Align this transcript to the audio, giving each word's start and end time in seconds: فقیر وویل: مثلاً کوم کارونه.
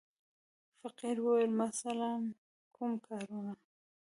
فقیر 0.79 1.17
وویل: 1.21 1.51
مثلاً 1.63 2.13
کوم 2.75 2.91
کارونه. 3.05 3.53